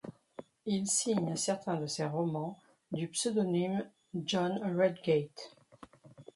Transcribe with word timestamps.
Il 0.65 0.87
signe 0.87 1.35
certains 1.35 1.79
de 1.79 1.85
ses 1.85 2.05
romans 2.07 2.57
du 2.91 3.07
pseudonyme 3.07 3.87
John 4.15 4.57
Redgate. 4.75 5.55